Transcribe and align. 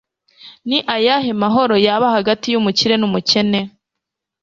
ni 0.67 0.79
ayahe 0.95 1.31
mahoro 1.41 1.75
yaba 1.87 2.07
hagati 2.15 2.45
y'umukire 2.49 2.95
n'umukene 2.97 3.59